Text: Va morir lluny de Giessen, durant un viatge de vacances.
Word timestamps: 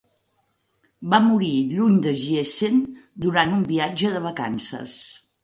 Va 1.13 1.19
morir 1.25 1.51
lluny 1.73 1.99
de 2.07 2.13
Giessen, 2.23 2.81
durant 3.27 3.55
un 3.59 3.63
viatge 3.75 4.13
de 4.17 4.25
vacances. 4.27 4.99